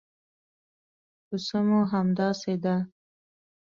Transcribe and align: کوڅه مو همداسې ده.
کوڅه 1.25 1.59
مو 1.67 1.79
همداسې 1.93 2.53
ده. 2.63 2.75